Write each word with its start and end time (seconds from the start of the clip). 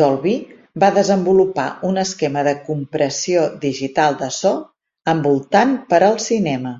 Dolby 0.00 0.30
va 0.84 0.88
desenvolupar 0.98 1.66
un 1.90 2.02
esquema 2.04 2.44
de 2.48 2.54
compressió 2.70 3.44
digital 3.66 4.16
de 4.24 4.30
so 4.38 4.54
envoltant 5.16 5.76
per 5.92 6.00
al 6.10 6.18
cinema. 6.32 6.78